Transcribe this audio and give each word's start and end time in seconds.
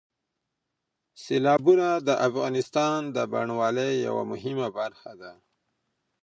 سیلابونه 1.23 1.87
د 2.07 2.09
افغانستان 2.27 2.99
د 3.15 3.17
بڼوالۍ 3.31 3.91
یوه 4.07 4.23
مهمه 4.31 4.67
برخه 4.77 5.11
ده. 5.21 5.31